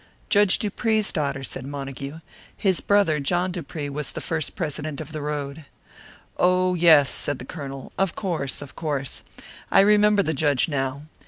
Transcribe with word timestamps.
"Judge 0.29 0.57
Dupree's 0.57 1.11
daughter," 1.11 1.43
said 1.43 1.63
Montague. 1.63 2.21
"His 2.57 2.79
brother, 2.81 3.19
John 3.19 3.51
Dupree, 3.51 3.87
was 3.87 4.09
the 4.09 4.19
first 4.19 4.55
president 4.55 4.99
of 4.99 5.11
the 5.11 5.21
road." 5.21 5.65
"Oh, 6.37 6.73
yes," 6.73 7.07
said 7.11 7.37
the 7.37 7.45
Colonel. 7.45 7.93
"Of 7.99 8.15
course, 8.15 8.63
of 8.63 8.75
course! 8.75 9.23
I 9.69 9.81
remember 9.81 10.23
the 10.23 10.33
Judge 10.33 10.67
now. 10.67 11.03